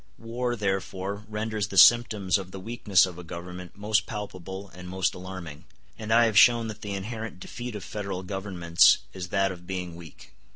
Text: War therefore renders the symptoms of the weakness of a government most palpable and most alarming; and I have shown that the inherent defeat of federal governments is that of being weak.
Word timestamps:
War 0.17 0.55
therefore 0.55 1.25
renders 1.29 1.67
the 1.67 1.77
symptoms 1.77 2.39
of 2.39 2.49
the 2.49 2.59
weakness 2.59 3.05
of 3.05 3.19
a 3.19 3.23
government 3.23 3.75
most 3.77 4.07
palpable 4.07 4.69
and 4.69 4.89
most 4.89 5.13
alarming; 5.13 5.65
and 5.95 6.11
I 6.11 6.25
have 6.25 6.39
shown 6.39 6.69
that 6.69 6.81
the 6.81 6.95
inherent 6.95 7.39
defeat 7.39 7.75
of 7.75 7.83
federal 7.83 8.23
governments 8.23 8.97
is 9.13 9.27
that 9.27 9.51
of 9.51 9.67
being 9.67 9.95
weak. 9.95 10.33